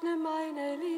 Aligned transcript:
öffne 0.00 0.16
meine 0.16 0.76
Lippen, 0.76 0.89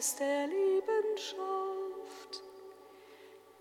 Geist 0.00 0.18
der 0.18 0.46
Liebenschaft, 0.46 1.36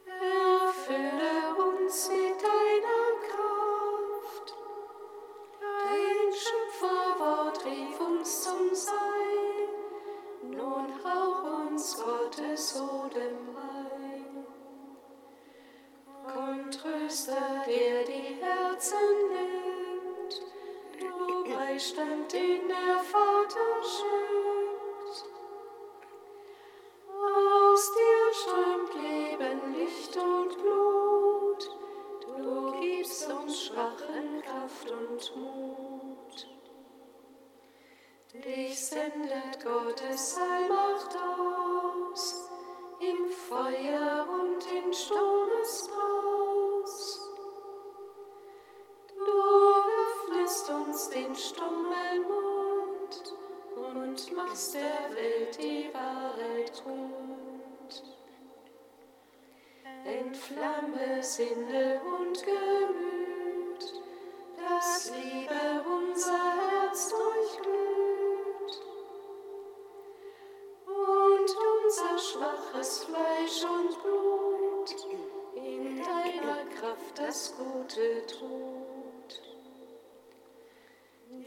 erfülle 0.05 1.53
uns 1.67 2.07
mit 2.07 2.41
deiner 2.41 3.07
Kraft. 3.27 4.55
Dein 5.59 6.31
Schöpferwort 6.31 7.65
rief 7.65 7.99
uns 7.99 8.43
zum 8.43 8.73
Sein, 8.73 9.69
nun 10.43 10.87
hauch 11.03 11.43
uns 11.67 12.01
Gottes 12.01 12.79
Odem 12.79 13.57
ein. 13.57 14.45
Komm, 16.23 16.71
Tröster, 16.71 17.65
der 17.67 18.05
die 18.05 18.39
Herzen 18.41 19.27
nimmt, 19.27 20.41
du 21.01 21.53
Beistand, 21.53 22.31
den 22.31 22.69
der 22.69 22.99
Vater 22.99 23.83
schenkt. 23.83 24.08
Machst 54.59 54.73
der 54.73 55.15
Welt 55.15 55.57
die 55.57 55.89
Wahrheit 55.93 56.83
kund. 56.83 58.03
Entflamme 60.03 61.23
Sinne 61.23 62.01
und 62.03 62.43
Gemüt, 62.43 63.93
dass 64.57 65.11
Liebe 65.11 65.85
unser 65.87 66.33
Herz 66.33 67.09
durchglüht 67.09 68.81
und 70.87 71.49
unser 71.85 72.17
schwaches 72.17 73.05
Fleisch 73.05 73.63
und 73.63 74.03
Blut 74.03 74.95
in 75.55 75.99
deiner 75.99 76.65
Kraft 76.77 77.17
das 77.17 77.55
Gute 77.55 78.25
tut. 78.27 79.41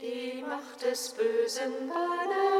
Die 0.00 0.42
Macht 0.42 0.82
des 0.82 1.10
Bösen 1.10 1.88
banner 1.88 2.51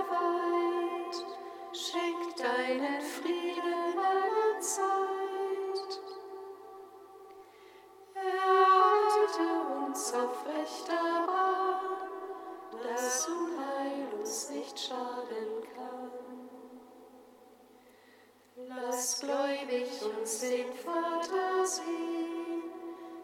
uns 20.05 20.41
den 20.41 20.73
Vater 20.73 21.65
sehen, 21.65 22.63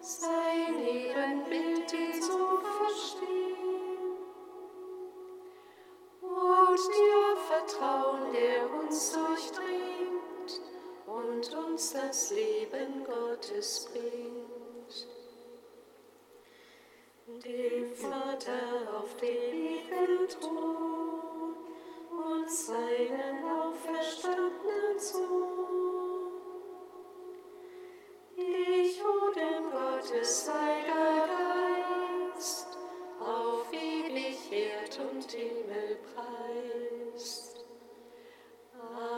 sein 0.01 0.87
Ebenbild 0.87 1.93
ihn 1.93 2.23
zu 2.23 2.59
verstehen. 2.59 3.39
Und 6.21 6.79
dir 6.79 7.37
vertrauen, 7.49 8.33
der 8.33 8.71
uns 8.81 9.13
durchdringt 9.13 10.61
und 11.07 11.55
uns 11.55 11.93
das 11.93 12.31
Leben 12.31 13.05
Gottes 13.05 13.89
bringt. 13.93 15.09
Dem 17.45 17.95
Vater 17.95 18.99
auf 18.99 19.15
den 19.17 19.29
ewigen 19.29 20.29
Thron 20.41 21.57
und 22.11 22.51
seinen 22.51 23.45
auferstandenen 23.45 24.99
Sohn. 24.99 25.88
Gottes 29.35 30.51
Heiliger 30.51 31.29
Geist, 32.35 32.79
auf 33.21 33.71
Erd 34.51 34.99
und 35.13 35.31
Himmel 35.31 35.99
preist. 36.15 37.65
Amen. 38.73 39.18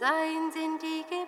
Sein 0.00 0.50
sind 0.50 0.80
die 0.80 1.04
Gipfel 1.10 1.19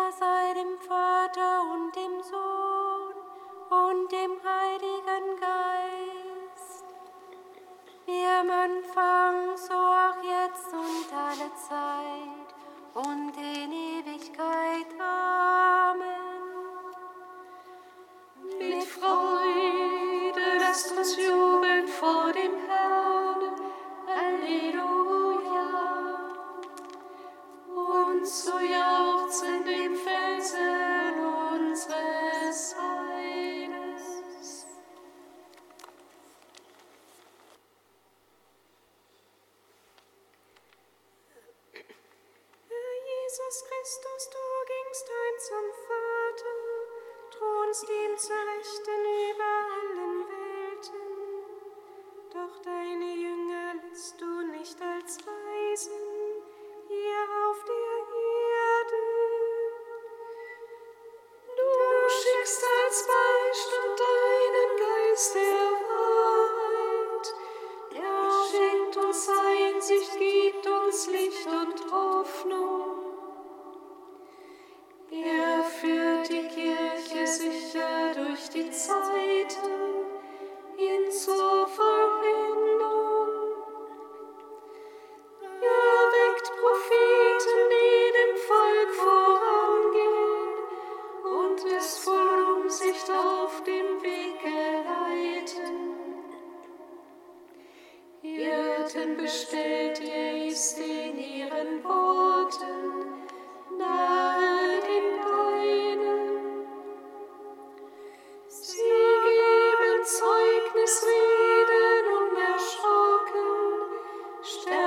Ehre 0.00 0.12
sei 0.12 0.54
dem 0.54 0.78
Vater 0.78 1.62
und 1.72 1.94
dem 1.94 2.22
Sohn 2.22 3.14
und 3.70 4.12
dem 4.12 4.32
Heiligen 4.44 5.36
Geist, 5.40 6.84
Wir 8.06 8.40
am 8.40 8.50
Anfang, 8.50 9.56
so 9.56 9.74
auch 9.74 10.22
jetzt 10.22 10.72
und 10.72 11.12
alle 11.12 11.50
Zeit 11.68 12.48
und 12.94 13.36
in 13.36 13.79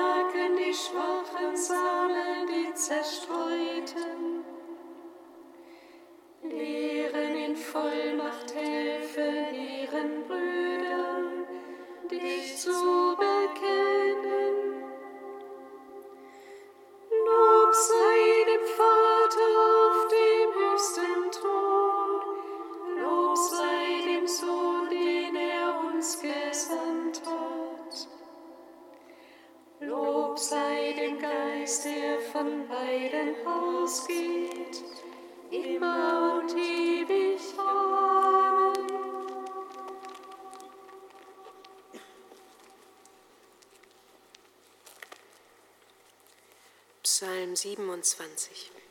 stärken 0.03 0.57
die 0.57 0.73
Schwachen, 0.73 1.55
sammeln 1.55 2.47
die 2.47 2.73
Zerstreuten. 2.73 4.43
Lehren 6.43 7.35
in 7.35 7.55
Vollmacht 7.55 8.53
helfen 8.53 9.55
ihren 9.55 10.27
Brüdern, 10.27 11.45
dich 12.11 12.57
zu 12.57 13.15
21. 48.03 48.82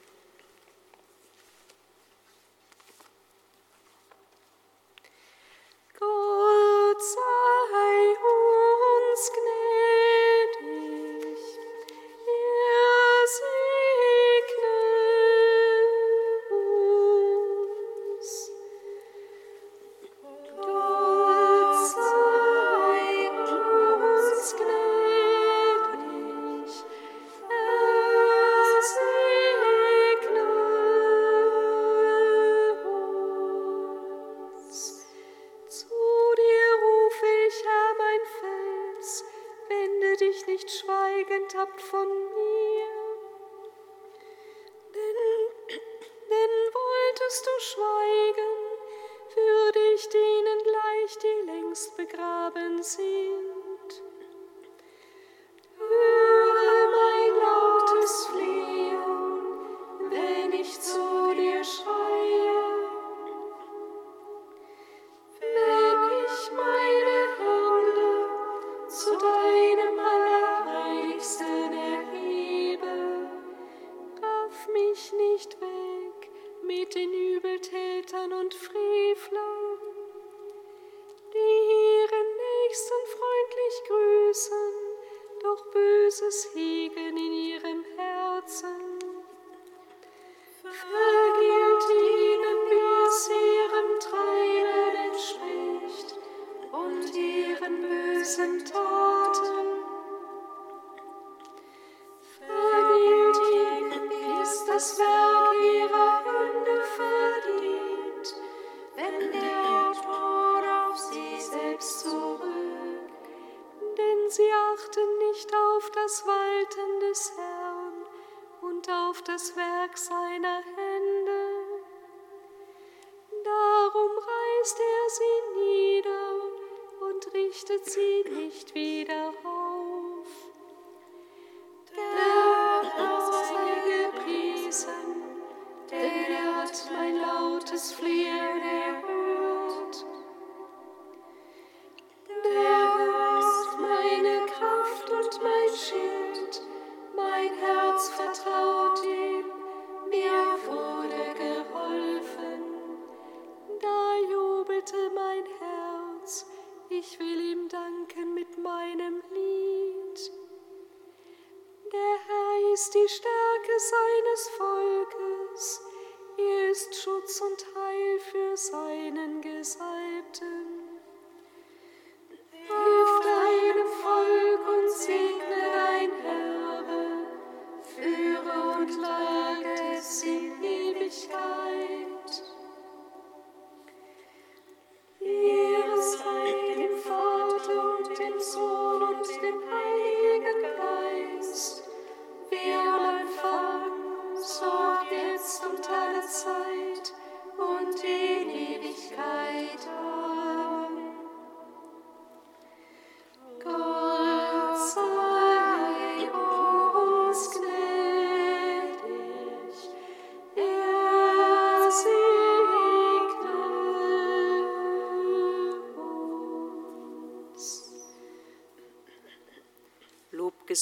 Lichte 127.52 127.82
zieht 127.82 128.32
nicht 128.32 128.74
wieder 128.74 129.28
auf. 129.44 129.51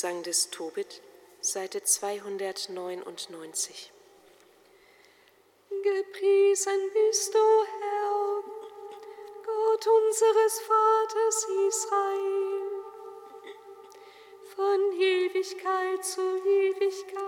Gesang 0.00 0.22
des 0.22 0.48
Tobit, 0.48 1.02
Seite 1.42 1.82
299. 1.82 3.92
Gepriesen 5.68 6.90
bist 6.94 7.34
du, 7.34 7.38
Herr, 7.38 8.42
Gott 9.44 9.86
unseres 9.86 10.60
Vaters 10.60 11.46
Israel, 11.68 12.62
von 14.56 14.92
Ewigkeit 14.98 16.02
zu 16.02 16.22
Ewigkeit. 16.46 17.19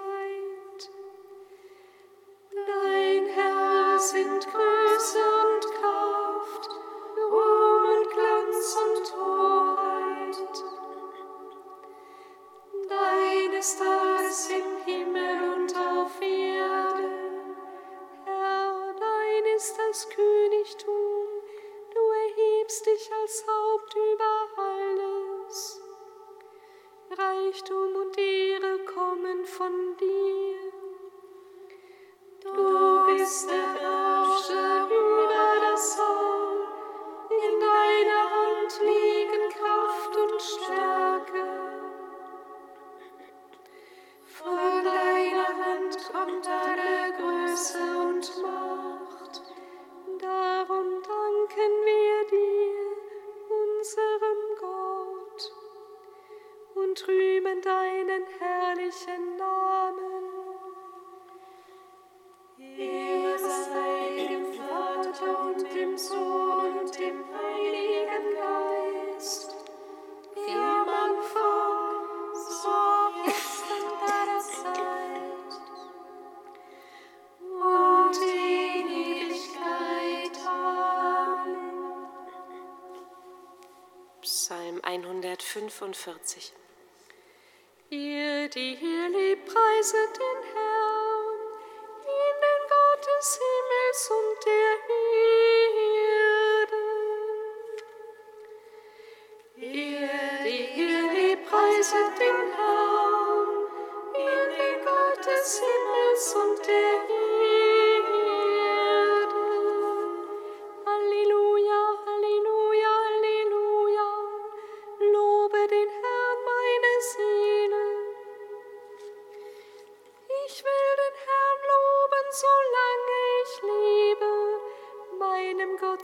45. 85.83 86.53
Ihr, 87.91 88.49
die 88.49 88.77
hier 88.77 89.09
lebt, 89.09 89.47
preiset 89.47 90.17
den 90.17 90.32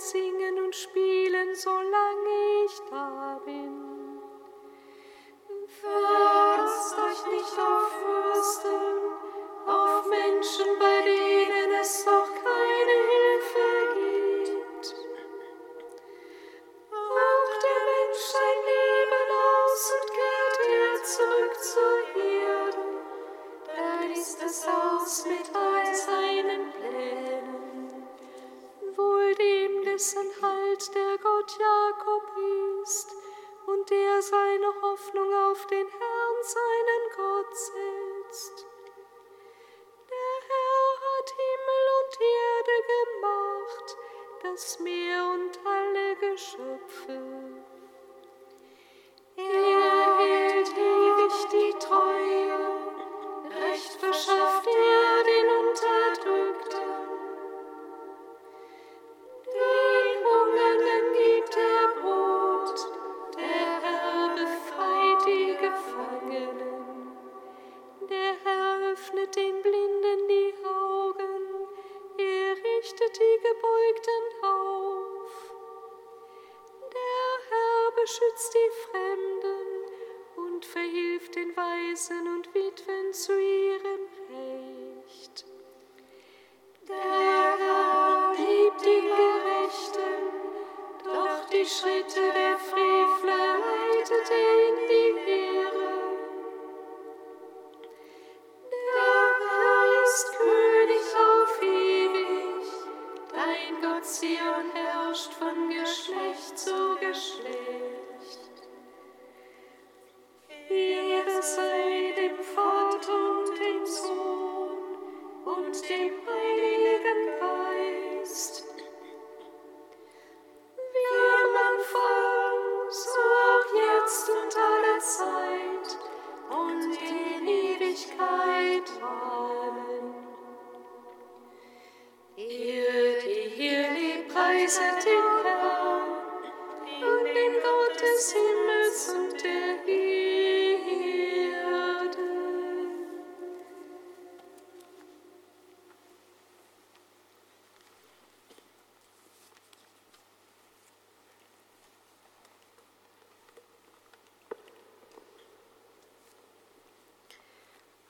singen 0.01 0.59
und 0.65 0.75
spielen, 0.75 1.55
solange 1.55 2.65
ich 2.67 2.81
da 2.91 3.41
bin. 3.45 3.78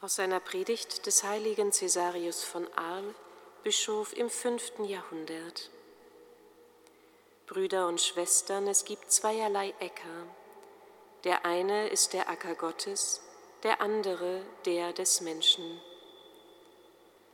Aus 0.08 0.14
seiner 0.14 0.40
Predigt 0.40 1.04
des 1.04 1.22
heiligen 1.22 1.70
Cäsarius 1.70 2.42
von 2.42 2.66
Arl, 2.76 3.14
Bischof 3.62 4.16
im 4.16 4.30
fünften 4.30 4.84
Jahrhundert. 4.84 5.68
Brüder 7.46 7.86
und 7.86 8.00
Schwestern, 8.00 8.66
es 8.68 8.86
gibt 8.86 9.12
zweierlei 9.12 9.74
Äcker. 9.80 10.26
Der 11.24 11.44
eine 11.44 11.88
ist 11.88 12.14
der 12.14 12.30
Acker 12.30 12.54
Gottes, 12.54 13.20
der 13.64 13.82
andere 13.82 14.40
der 14.64 14.94
des 14.94 15.20
Menschen. 15.20 15.78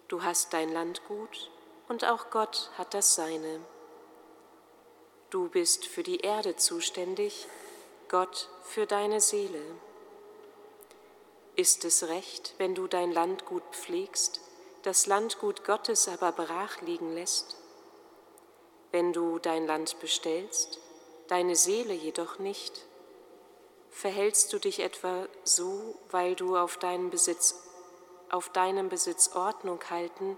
Du 0.09 0.25
hast 0.25 0.53
dein 0.53 0.73
Landgut 0.73 1.53
und 1.87 2.05
auch 2.05 2.31
Gott 2.31 2.73
hat 2.77 2.93
das 2.93 3.15
seine. 3.15 3.61
Du 5.31 5.49
bist 5.49 5.87
für 5.87 6.03
die 6.03 6.23
Erde 6.23 6.57
zuständig, 6.57 7.47
Gott 8.09 8.49
für 8.65 8.87
deine 8.87 9.21
Seele. 9.21 9.63
Ist 11.57 11.85
es 11.85 12.09
recht, 12.09 12.55
wenn 12.59 12.75
du 12.75 12.89
dein 12.89 13.13
Landgut 13.13 13.63
pflegst, 13.71 14.41
das 14.83 15.07
Landgut 15.07 15.65
Gottes 15.65 16.09
aber 16.09 16.33
brach 16.33 16.81
liegen 16.81 17.15
lässt? 17.15 17.57
Wenn 18.91 19.13
du 19.13 19.39
dein 19.39 19.65
Land 19.65 20.01
bestellst, 20.01 20.81
deine 21.29 21.55
Seele 21.55 21.95
jedoch 21.95 22.41
nicht, 22.41 22.85
verhältst 23.89 24.53
du 24.53 24.59
dich 24.59 24.81
etwa 24.81 25.29
so, 25.45 25.95
weil 26.11 26.35
du 26.35 26.57
auf 26.57 26.77
deinen 26.77 27.11
Besitz, 27.11 27.55
auf 28.31 28.49
deinem 28.49 28.89
Besitz 28.89 29.31
Ordnung 29.37 29.79
halten, 29.91 30.37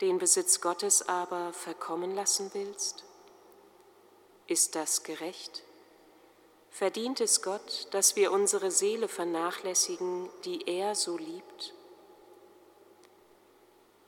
den 0.00 0.18
Besitz 0.18 0.60
Gottes 0.60 1.08
aber 1.08 1.52
verkommen 1.54 2.14
lassen 2.14 2.52
willst? 2.54 3.02
Ist 4.46 4.76
das 4.76 5.02
gerecht? 5.02 5.65
Verdient 6.76 7.22
es 7.22 7.40
Gott, 7.40 7.88
dass 7.92 8.16
wir 8.16 8.32
unsere 8.32 8.70
Seele 8.70 9.08
vernachlässigen, 9.08 10.28
die 10.44 10.68
er 10.68 10.94
so 10.94 11.16
liebt? 11.16 11.72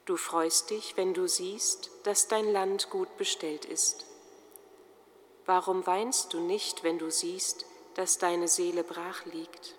Du 0.04 0.18
freust 0.18 0.68
dich, 0.68 0.94
wenn 0.98 1.14
du 1.14 1.26
siehst, 1.26 1.90
dass 2.02 2.28
dein 2.28 2.52
Land 2.52 2.90
gut 2.90 3.16
bestellt 3.16 3.64
ist. 3.64 4.04
Warum 5.46 5.87
weinst 5.87 6.35
du 6.35 6.40
nicht, 6.40 6.85
wenn 6.85 6.98
du 6.98 7.11
siehst, 7.11 7.64
dass 7.94 8.18
deine 8.18 8.48
Seele 8.48 8.85
brach 8.85 9.24
liegt? 9.24 9.74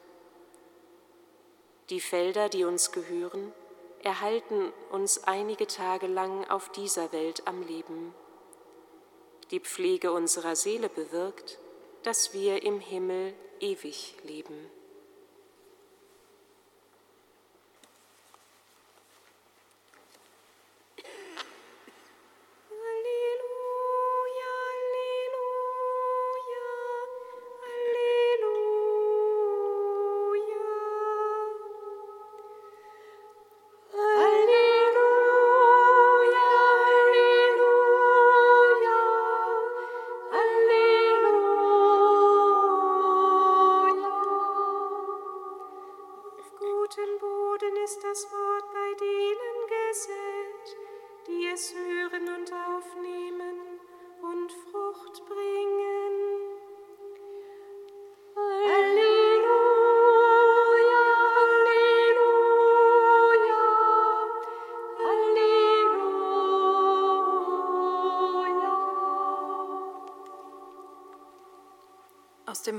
Die 1.91 2.02
Felder, 2.02 2.49
die 2.49 2.63
uns 2.63 2.91
gehören, 2.91 3.54
erhalten 4.02 4.73
uns 4.89 5.25
einige 5.25 5.67
Tage 5.67 6.08
lang 6.08 6.49
auf 6.49 6.69
dieser 6.69 7.12
Welt 7.12 7.45
am 7.45 7.62
Leben. 7.62 8.15
Die 9.52 9.60
Pflege 9.60 10.12
unserer 10.12 10.56
Seele 10.56 10.89
bewirkt, 10.89 11.60
dass 12.03 12.33
wir 12.33 12.63
im 12.63 12.79
Himmel 12.79 13.33
ewig 13.59 14.15
leben. 14.23 14.79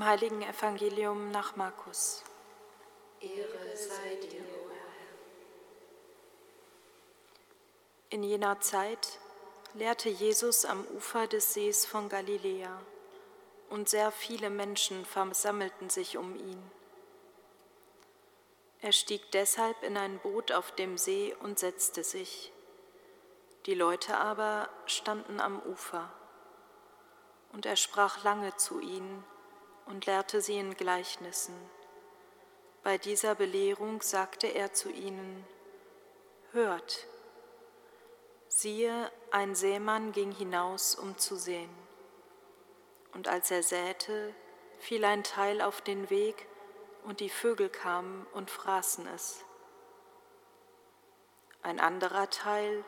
Dem 0.01 0.07
heiligen 0.07 0.41
Evangelium 0.41 1.31
nach 1.31 1.57
Markus. 1.57 2.25
Ehre 3.21 3.77
sei 3.77 4.15
dir, 4.15 4.41
o 4.41 4.71
Herr. 4.71 4.95
In 8.09 8.23
jener 8.23 8.59
Zeit 8.61 9.19
lehrte 9.75 10.09
Jesus 10.09 10.65
am 10.65 10.87
Ufer 10.97 11.27
des 11.27 11.53
Sees 11.53 11.85
von 11.85 12.09
Galiläa, 12.09 12.81
und 13.69 13.91
sehr 13.91 14.11
viele 14.11 14.49
Menschen 14.49 15.05
versammelten 15.05 15.91
sich 15.91 16.17
um 16.17 16.35
ihn. 16.35 16.71
Er 18.81 18.93
stieg 18.93 19.31
deshalb 19.33 19.83
in 19.83 19.99
ein 19.99 20.19
Boot 20.21 20.51
auf 20.51 20.73
dem 20.73 20.97
See 20.97 21.37
und 21.41 21.59
setzte 21.59 22.05
sich. 22.05 22.51
Die 23.67 23.75
Leute 23.75 24.17
aber 24.17 24.71
standen 24.87 25.41
am 25.41 25.61
Ufer. 25.61 26.11
Und 27.53 27.67
er 27.67 27.77
sprach 27.77 28.25
lange 28.25 28.57
zu 28.57 28.81
ihnen 28.81 29.23
und 29.87 30.07
lehrte 30.07 30.40
sie 30.40 30.59
in 30.59 30.75
Gleichnissen. 30.75 31.55
Bei 32.83 32.99
dieser 32.99 33.35
Belehrung 33.35 34.03
sagte 34.03 34.47
er 34.47 34.73
zu 34.73 34.90
ihnen, 34.90 35.47
Hört, 36.53 37.07
siehe, 38.49 39.11
ein 39.31 39.55
Sämann 39.55 40.12
ging 40.12 40.33
hinaus, 40.33 40.95
um 40.95 41.16
zu 41.19 41.37
säen. 41.37 41.71
Und 43.12 43.29
als 43.29 43.51
er 43.51 43.62
säte, 43.62 44.35
fiel 44.79 45.05
ein 45.05 45.23
Teil 45.23 45.61
auf 45.61 45.81
den 45.81 46.11
Weg, 46.11 46.47
und 47.05 47.21
die 47.21 47.31
Vögel 47.31 47.71
kamen 47.71 48.27
und 48.35 48.51
fraßen 48.51 49.07
es. 49.07 49.45
Ein 51.62 51.81
anderer 51.81 52.29
Teil 52.29 52.85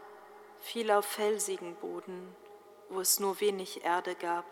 fiel 0.60 0.90
auf 0.90 1.06
felsigen 1.06 1.76
Boden, 1.76 2.34
wo 2.88 3.00
es 3.00 3.20
nur 3.20 3.40
wenig 3.40 3.84
Erde 3.84 4.14
gab 4.14 4.44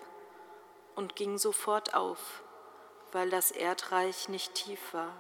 und 1.01 1.17
ging 1.17 1.39
sofort 1.39 1.95
auf, 1.95 2.43
weil 3.13 3.31
das 3.31 3.51
Erdreich 3.51 4.29
nicht 4.29 4.55
tief 4.55 4.93
war. 4.93 5.17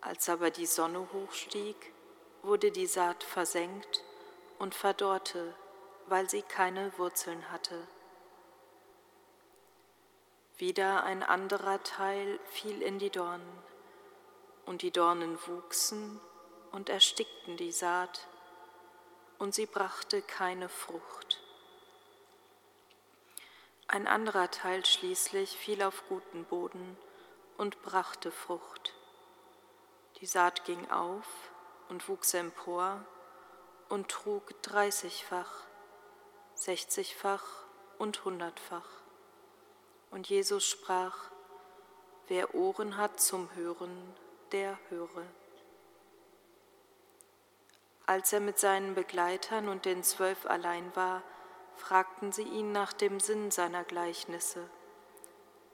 Als 0.00 0.30
aber 0.30 0.50
die 0.50 0.64
Sonne 0.64 1.06
hochstieg, 1.12 1.76
wurde 2.40 2.70
die 2.70 2.86
Saat 2.86 3.22
versenkt 3.22 4.02
und 4.58 4.74
verdorrte, 4.74 5.54
weil 6.06 6.30
sie 6.30 6.40
keine 6.40 6.96
Wurzeln 6.96 7.52
hatte. 7.52 7.86
Wieder 10.56 11.04
ein 11.04 11.22
anderer 11.22 11.82
Teil 11.82 12.40
fiel 12.46 12.80
in 12.80 12.98
die 12.98 13.10
Dornen. 13.10 13.62
Und 14.64 14.80
die 14.80 14.90
Dornen 14.90 15.38
wuchsen 15.46 16.18
und 16.72 16.88
erstickten 16.88 17.58
die 17.58 17.72
Saat, 17.72 18.26
und 19.38 19.54
sie 19.54 19.66
brachte 19.66 20.22
keine 20.22 20.70
Frucht. 20.70 21.43
Ein 23.86 24.06
anderer 24.06 24.50
Teil 24.50 24.84
schließlich 24.84 25.56
fiel 25.58 25.82
auf 25.82 26.04
guten 26.08 26.44
Boden 26.44 26.96
und 27.58 27.82
brachte 27.82 28.32
Frucht. 28.32 28.94
Die 30.20 30.26
Saat 30.26 30.64
ging 30.64 30.90
auf 30.90 31.26
und 31.88 32.08
wuchs 32.08 32.32
empor 32.34 33.04
und 33.88 34.10
trug 34.10 34.60
dreißigfach, 34.62 35.64
sechzigfach 36.54 37.44
und 37.98 38.24
hundertfach. 38.24 38.88
Und 40.10 40.28
Jesus 40.28 40.66
sprach, 40.66 41.30
wer 42.28 42.54
Ohren 42.54 42.96
hat 42.96 43.20
zum 43.20 43.54
Hören, 43.54 44.16
der 44.52 44.78
höre. 44.88 45.24
Als 48.06 48.32
er 48.32 48.40
mit 48.40 48.58
seinen 48.58 48.94
Begleitern 48.94 49.68
und 49.68 49.84
den 49.84 50.02
Zwölf 50.02 50.46
allein 50.46 50.94
war, 50.96 51.22
fragten 51.76 52.32
sie 52.32 52.42
ihn 52.42 52.72
nach 52.72 52.92
dem 52.92 53.20
Sinn 53.20 53.50
seiner 53.50 53.84
Gleichnisse. 53.84 54.68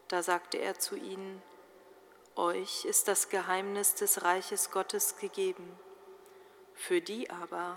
Da 0.09 0.23
sagte 0.23 0.59
er 0.59 0.79
zu 0.79 0.97
ihnen, 0.97 1.43
Euch 2.37 2.85
ist 2.85 3.07
das 3.09 3.29
Geheimnis 3.29 3.95
des 3.97 4.23
Reiches 4.23 4.71
Gottes 4.71 5.17
gegeben. 5.17 5.79
Für 6.75 7.01
die 7.01 7.29
aber, 7.29 7.77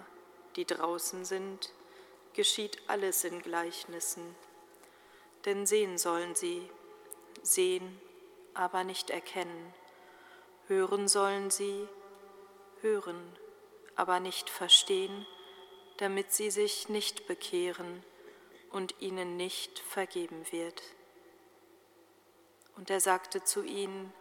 die 0.56 0.66
draußen 0.66 1.26
sind, 1.26 1.74
geschieht 2.34 2.82
alles 2.88 3.24
in 3.24 3.42
Gleichnissen. 3.42 4.36
Denn 5.46 5.66
sehen 5.66 5.98
sollen 5.98 6.36
sie, 6.36 6.70
sehen, 7.42 8.00
aber 8.54 8.84
nicht 8.84 9.10
erkennen. 9.10 9.74
Hören 10.68 11.08
sollen 11.08 11.52
sie, 11.52 11.88
hören, 12.82 13.38
aber 13.96 14.20
nicht 14.20 14.50
verstehen, 14.50 15.28
damit 15.98 16.32
sie 16.32 16.52
sich 16.52 16.90
nicht 16.90 17.28
bekehren 17.28 18.04
und 18.74 18.96
ihnen 19.00 19.38
nicht 19.38 19.80
vergeben 19.80 20.46
wird. 20.52 20.82
Und 22.76 22.90
er 22.90 23.00
sagte 23.00 23.44
zu 23.44 23.64
ihnen, 23.64 24.12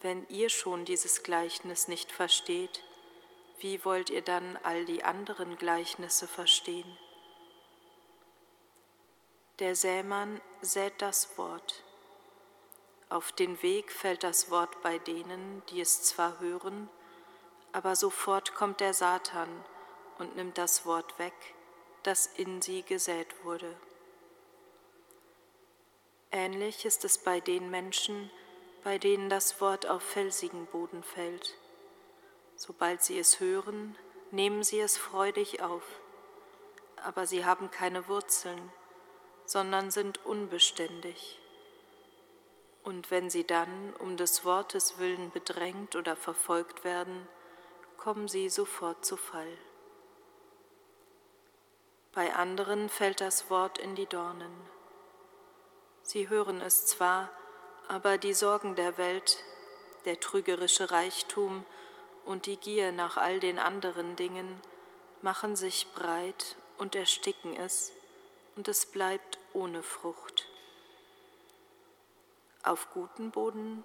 wenn 0.00 0.26
ihr 0.28 0.48
schon 0.48 0.84
dieses 0.84 1.22
Gleichnis 1.22 1.88
nicht 1.88 2.10
versteht, 2.10 2.82
wie 3.58 3.84
wollt 3.84 4.08
ihr 4.08 4.22
dann 4.22 4.56
all 4.62 4.84
die 4.84 5.04
anderen 5.04 5.58
Gleichnisse 5.58 6.26
verstehen? 6.26 6.98
Der 9.58 9.76
Sämann 9.76 10.40
sät 10.60 10.94
das 10.98 11.36
Wort. 11.36 11.84
Auf 13.08 13.30
den 13.32 13.62
Weg 13.62 13.92
fällt 13.92 14.22
das 14.22 14.50
Wort 14.50 14.80
bei 14.82 14.98
denen, 14.98 15.62
die 15.70 15.80
es 15.80 16.02
zwar 16.02 16.40
hören, 16.40 16.88
aber 17.72 17.94
sofort 17.94 18.54
kommt 18.54 18.80
der 18.80 18.94
Satan 18.94 19.48
und 20.18 20.36
nimmt 20.36 20.56
das 20.58 20.86
Wort 20.86 21.18
weg, 21.18 21.34
das 22.02 22.26
in 22.26 22.62
sie 22.62 22.82
gesät 22.82 23.44
wurde. 23.44 23.74
Ähnlich 26.30 26.84
ist 26.84 27.04
es 27.04 27.18
bei 27.18 27.40
den 27.40 27.70
Menschen, 27.70 28.30
bei 28.84 28.98
denen 28.98 29.28
das 29.28 29.60
Wort 29.60 29.86
auf 29.86 30.02
felsigen 30.02 30.66
Boden 30.66 31.02
fällt. 31.02 31.56
Sobald 32.56 33.02
sie 33.02 33.18
es 33.18 33.38
hören, 33.38 33.96
nehmen 34.30 34.62
sie 34.62 34.80
es 34.80 34.96
freudig 34.96 35.62
auf, 35.62 35.84
aber 36.96 37.26
sie 37.26 37.44
haben 37.44 37.70
keine 37.70 38.08
Wurzeln, 38.08 38.72
sondern 39.44 39.90
sind 39.90 40.24
unbeständig. 40.24 41.38
Und 42.82 43.10
wenn 43.10 43.30
sie 43.30 43.44
dann 43.44 43.94
um 43.98 44.16
des 44.16 44.44
Wortes 44.44 44.98
willen 44.98 45.30
bedrängt 45.30 45.94
oder 45.94 46.16
verfolgt 46.16 46.82
werden, 46.82 47.28
kommen 47.96 48.26
sie 48.26 48.48
sofort 48.48 49.04
zu 49.04 49.16
Fall. 49.16 49.58
Bei 52.14 52.34
anderen 52.34 52.90
fällt 52.90 53.22
das 53.22 53.48
Wort 53.48 53.78
in 53.78 53.94
die 53.94 54.04
Dornen. 54.04 54.52
Sie 56.02 56.28
hören 56.28 56.60
es 56.60 56.84
zwar, 56.84 57.30
aber 57.88 58.18
die 58.18 58.34
Sorgen 58.34 58.74
der 58.74 58.98
Welt, 58.98 59.38
der 60.04 60.20
trügerische 60.20 60.90
Reichtum 60.90 61.64
und 62.26 62.44
die 62.44 62.58
Gier 62.58 62.92
nach 62.92 63.16
all 63.16 63.40
den 63.40 63.58
anderen 63.58 64.14
Dingen 64.16 64.60
machen 65.22 65.56
sich 65.56 65.90
breit 65.94 66.56
und 66.76 66.94
ersticken 66.94 67.56
es, 67.56 67.92
und 68.56 68.68
es 68.68 68.84
bleibt 68.84 69.38
ohne 69.54 69.82
Frucht. 69.82 70.48
Auf 72.62 72.90
guten 72.92 73.30
Boden 73.30 73.84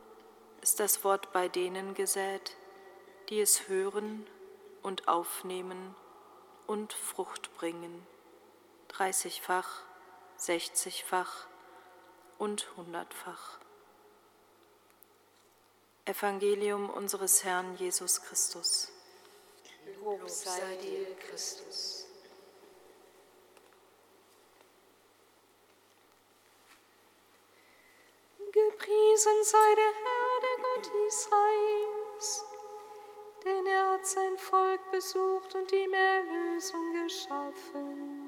ist 0.61 0.81
das 0.81 1.05
Wort 1.05 1.31
bei 1.31 1.47
denen 1.47 1.93
gesät, 1.93 2.57
die 3.29 3.39
es 3.39 3.69
hören 3.69 4.27
und 4.83 5.07
aufnehmen 5.07 5.95
und 6.65 6.91
Frucht 6.91 7.55
bringen, 7.55 8.05
dreißigfach, 8.97 9.83
sechzigfach 10.37 11.45
und 12.39 12.75
hundertfach. 12.75 13.59
Evangelium 16.05 16.89
unseres 16.89 17.43
Herrn 17.43 17.75
Jesus 17.75 18.21
Christus. 18.21 18.91
Lob 20.03 20.27
sei 20.27 20.75
dir, 20.77 21.15
Christus. 21.17 22.07
Gepriesen 28.51 29.43
sei 29.43 29.75
der 29.75 29.93
Herr, 29.93 30.41
der 30.41 30.63
Gott 30.63 30.91
Israels, 31.07 32.45
denn 33.45 33.65
er 33.67 33.91
hat 33.91 34.07
sein 34.07 34.37
Volk 34.37 34.91
besucht 34.91 35.53
und 35.53 35.71
ihm 35.71 35.93
Erlösung 35.93 37.03
geschaffen. 37.03 38.26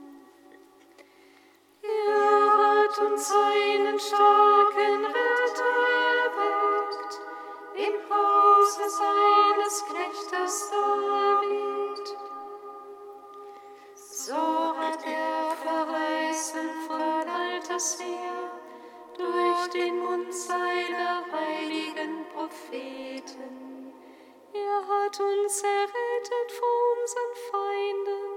Errettet 25.63 26.51
vor 26.51 26.79
unseren 27.01 27.35
Feinden 27.51 28.29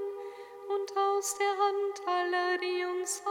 und 0.69 0.97
aus 0.97 1.37
der 1.39 1.59
Hand 1.59 1.97
aller, 2.07 2.59
die 2.59 2.85
uns 2.85 3.23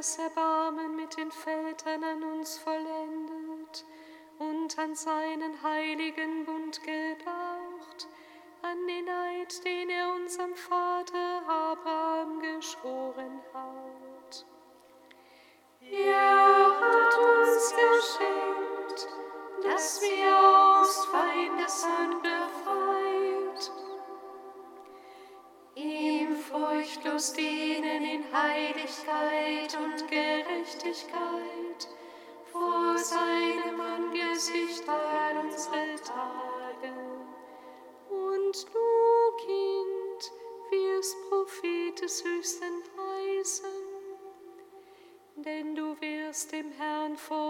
das 0.00 0.16
Erbarmen 0.16 0.96
mit 0.96 1.14
den 1.18 1.30
Vätern 1.30 2.02
an 2.02 2.22
uns 2.22 2.56
vollendet 2.56 2.79
dem 46.48 46.72
Herrn 46.78 47.16
vorangehen 47.16 47.49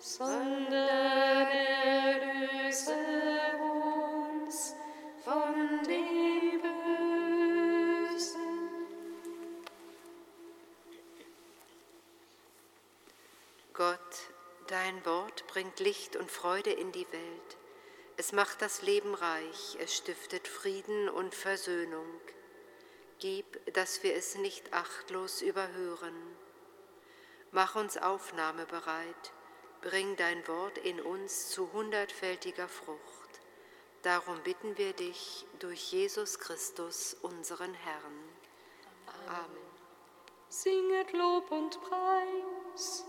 sondern 0.00 1.48
erlöse 1.48 2.94
uns 3.60 4.74
von 5.24 5.82
dem 5.82 6.62
Bösen. 8.10 8.40
Gott, 13.74 13.98
dein 14.68 15.04
Wort 15.04 15.46
bringt 15.48 15.80
Licht 15.80 16.16
und 16.16 16.30
Freude 16.30 16.70
in 16.70 16.92
die 16.92 17.06
Welt. 17.12 17.56
Es 18.16 18.32
macht 18.32 18.62
das 18.62 18.82
Leben 18.82 19.14
reich, 19.14 19.76
es 19.80 19.96
stiftet 19.96 20.48
Frieden 20.48 21.08
und 21.08 21.34
Versöhnung. 21.34 22.20
Gib, 23.20 23.74
dass 23.74 24.02
wir 24.02 24.14
es 24.14 24.36
nicht 24.36 24.72
achtlos 24.72 25.42
überhören. 25.42 26.14
Mach 27.50 27.76
uns 27.76 27.96
aufnahmebereit 27.96 29.32
bring 29.80 30.16
dein 30.16 30.46
Wort 30.48 30.78
in 30.78 31.00
uns 31.00 31.50
zu 31.50 31.72
hundertfältiger 31.72 32.68
Frucht. 32.68 33.40
Darum 34.02 34.40
bitten 34.42 34.78
wir 34.78 34.92
dich 34.92 35.46
durch 35.58 35.92
Jesus 35.92 36.38
Christus, 36.38 37.16
unseren 37.22 37.74
Herrn. 37.74 38.28
Amen. 39.06 39.44
Amen. 39.44 39.68
Singet 40.48 41.12
Lob 41.12 41.50
und 41.50 41.80
Preis. 41.82 43.04